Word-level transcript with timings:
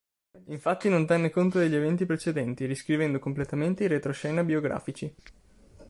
Infatti 0.45 0.89
non 0.89 1.05
tenne 1.05 1.29
conto 1.29 1.59
degli 1.59 1.75
eventi 1.75 2.07
precedenti, 2.07 2.65
riscrivendo 2.65 3.19
completamente 3.19 3.83
i 3.83 3.87
retroscena 3.87 4.43
biografici. 4.43 5.13